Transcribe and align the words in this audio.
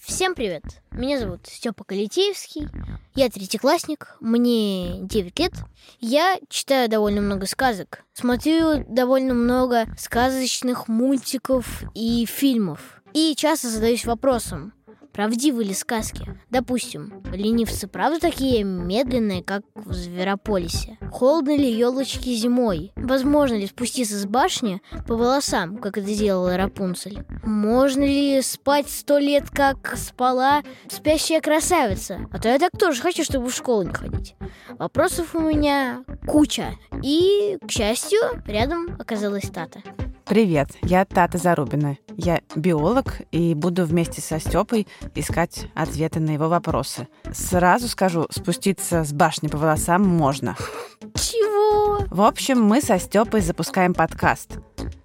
Всем 0.00 0.34
привет! 0.34 0.62
Меня 0.90 1.18
зовут 1.18 1.46
Степа 1.46 1.84
Калитеевский. 1.84 2.68
Я 3.14 3.28
третьеклассник, 3.28 4.16
мне 4.20 4.98
9 5.02 5.38
лет. 5.38 5.52
Я 6.00 6.38
читаю 6.48 6.88
довольно 6.88 7.20
много 7.20 7.46
сказок, 7.46 8.04
смотрю 8.12 8.84
довольно 8.88 9.34
много 9.34 9.86
сказочных 9.96 10.88
мультиков 10.88 11.82
и 11.94 12.26
фильмов. 12.26 13.02
И 13.12 13.34
часто 13.36 13.68
задаюсь 13.68 14.04
вопросом, 14.04 14.72
правдивы 15.12 15.64
ли 15.64 15.74
сказки? 15.74 16.26
Допустим, 16.50 17.22
ленивцы 17.32 17.86
правда 17.86 18.20
такие 18.20 18.64
медленные, 18.64 19.42
как 19.42 19.62
в 19.74 19.92
Зверополисе? 19.92 20.98
Холодно 21.10 21.56
ли 21.56 21.70
елочки 21.70 22.34
зимой? 22.34 22.92
Возможно 22.96 23.56
ли 23.56 23.66
спуститься 23.66 24.18
с 24.18 24.24
башни 24.24 24.80
по 25.06 25.16
волосам, 25.16 25.78
как 25.78 25.98
это 25.98 26.06
делала 26.06 26.56
Рапунцель? 26.56 27.24
Можно 27.44 28.04
ли 28.04 28.40
спать 28.42 28.88
сто 28.88 29.18
лет, 29.18 29.50
как 29.50 29.96
спала 29.96 30.62
спящая 30.88 31.40
красавица? 31.40 32.20
А 32.32 32.38
то 32.38 32.48
я 32.48 32.58
так 32.58 32.70
тоже 32.78 33.02
хочу, 33.02 33.24
чтобы 33.24 33.48
в 33.48 33.54
школу 33.54 33.82
не 33.82 33.92
ходить. 33.92 34.34
Вопросов 34.78 35.34
у 35.34 35.40
меня 35.40 36.04
куча. 36.26 36.74
И, 37.02 37.58
к 37.66 37.70
счастью, 37.70 38.20
рядом 38.46 38.96
оказалась 38.98 39.50
Тата. 39.50 39.82
Привет, 40.24 40.68
я 40.82 41.04
Тата 41.04 41.36
Зарубина. 41.36 41.98
Я 42.16 42.40
биолог 42.54 43.20
и 43.30 43.54
буду 43.54 43.84
вместе 43.84 44.20
со 44.20 44.38
Степой 44.38 44.86
искать 45.14 45.66
ответы 45.74 46.20
на 46.20 46.30
его 46.30 46.48
вопросы. 46.48 47.08
Сразу 47.32 47.88
скажу, 47.88 48.26
спуститься 48.30 49.04
с 49.04 49.12
башни 49.12 49.48
по 49.48 49.56
волосам 49.56 50.02
можно. 50.02 50.56
Чего? 51.14 52.04
В 52.10 52.22
общем, 52.22 52.62
мы 52.62 52.80
со 52.80 52.98
Степой 52.98 53.40
запускаем 53.40 53.94
подкаст. 53.94 54.58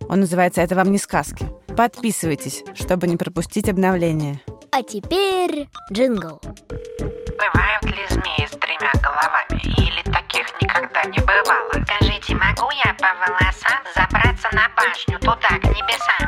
Он 0.09 0.21
называется 0.21 0.61
«Это 0.61 0.75
вам 0.75 0.91
не 0.91 0.97
сказки». 0.97 1.47
Подписывайтесь, 1.75 2.63
чтобы 2.73 3.07
не 3.07 3.17
пропустить 3.17 3.69
обновления. 3.69 4.41
А 4.71 4.81
теперь 4.81 5.69
джингл. 5.91 6.41
Бывают 6.69 7.83
ли 7.83 8.05
змеи 8.09 8.47
с 8.47 8.51
тремя 8.57 8.91
головами? 9.01 9.61
Или 9.77 10.01
таких 10.03 10.47
никогда 10.61 11.03
не 11.03 11.19
бывало? 11.19 11.71
Скажите, 11.85 12.35
могу 12.35 12.69
я 12.83 12.93
по 12.95 13.07
волосам 13.19 13.79
забраться 13.95 14.49
на 14.53 14.67
башню 14.75 15.19
туда, 15.19 15.59
к 15.59 15.65
небесам? 15.65 16.26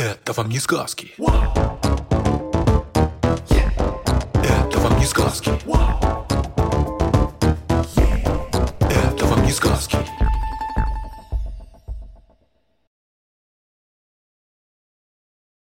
Это 0.00 0.32
вам 0.32 0.48
не 0.48 0.60
сказки. 0.60 1.12